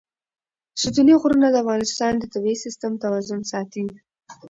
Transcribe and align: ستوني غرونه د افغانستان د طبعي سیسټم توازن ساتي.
ستوني 0.81 1.15
غرونه 1.21 1.47
د 1.51 1.55
افغانستان 1.63 2.13
د 2.17 2.23
طبعي 2.33 2.55
سیسټم 2.63 2.91
توازن 3.03 3.39
ساتي. 3.51 3.83